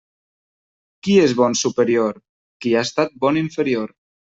Qui 1.07 1.17
és 1.25 1.35
bon 1.41 1.57
superior? 1.61 2.19
Qui 2.67 2.75
ha 2.81 2.85
estat 2.89 3.17
bon 3.27 3.41
inferior. 3.45 3.97